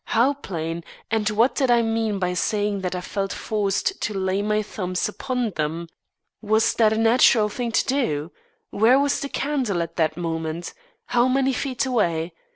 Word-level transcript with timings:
How 0.05 0.33
plain; 0.33 0.83
and 1.11 1.29
what 1.29 1.53
did 1.53 1.69
I 1.69 1.83
mean 1.83 2.17
by 2.17 2.33
saying 2.33 2.81
that 2.81 2.95
I 2.95 3.01
felt 3.01 3.31
forced 3.31 4.01
to 4.01 4.15
lay 4.15 4.41
my 4.41 4.63
thumbs 4.63 5.07
upon 5.07 5.51
them? 5.51 5.89
Was 6.41 6.73
that 6.73 6.91
a 6.91 6.97
natural 6.97 7.49
thing 7.49 7.71
to 7.71 7.85
do? 7.85 8.31
Where 8.71 8.97
was 8.99 9.19
the 9.19 9.29
candle 9.29 9.79
at 9.83 9.97
that 9.97 10.17
moment? 10.17 10.73
How 11.05 11.27
many 11.27 11.53
feet 11.53 11.85
away? 11.85 12.33